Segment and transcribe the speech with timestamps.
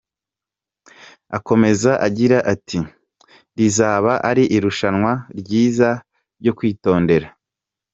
[1.37, 2.77] Akomeza agira ati
[3.57, 5.89] “Rizaba ari irushanwa ryiza
[6.39, 7.27] ryo kwitondera.